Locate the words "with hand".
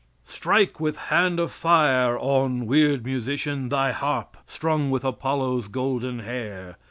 0.79-1.39